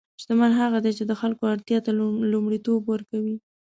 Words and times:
شتمن 0.21 0.51
هغه 0.61 0.77
دی 0.85 0.91
چې 0.97 1.03
د 1.05 1.13
خلکو 1.21 1.43
اړتیا 1.53 1.79
ته 1.85 1.91
لومړیتوب 2.31 2.81
ورکوي. 2.91 3.35